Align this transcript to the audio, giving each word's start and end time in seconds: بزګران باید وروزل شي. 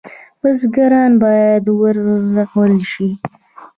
بزګران 0.41 1.11
باید 1.23 1.63
وروزل 1.79 2.75
شي. 2.91 3.09